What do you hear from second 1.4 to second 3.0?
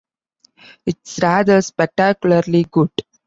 spectacularly good.